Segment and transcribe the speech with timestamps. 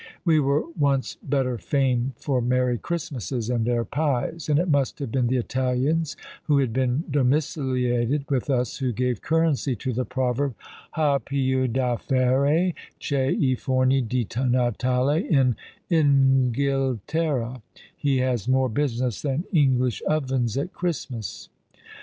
[0.25, 5.11] We were once better famed for merry Christmases and their pies; and it must have
[5.11, 10.55] been the Italians who had been domiciliated with us who gave currency to the proverb
[10.93, 15.55] Ha piu da fare che i forni di natale in
[15.91, 17.61] Inghilterra:
[17.95, 21.49] "He has more business than English ovens at Christmas."